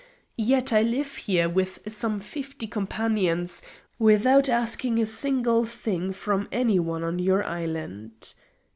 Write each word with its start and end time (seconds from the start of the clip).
Yet 0.39 0.73
I 0.73 0.81
live 0.81 1.15
here 1.15 1.47
with 1.47 1.77
some 1.87 2.19
fifty 2.21 2.65
companions, 2.65 3.61
without 3.99 4.49
asking 4.49 4.97
a 4.99 5.05
single 5.05 5.63
thing 5.65 6.11
from 6.11 6.47
any 6.51 6.79
one 6.79 7.03
on 7.03 7.19
your 7.19 7.43
island. 7.43 8.33